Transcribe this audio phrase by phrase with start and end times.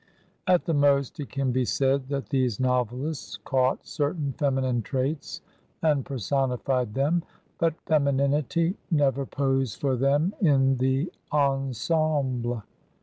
[0.47, 5.41] At the most it can be said that these novelists caught certain feminine traits
[5.83, 7.21] and personified them;
[7.59, 12.63] but femininity never posed for them in the ensemble.